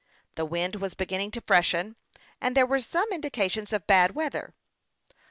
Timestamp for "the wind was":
0.33-0.95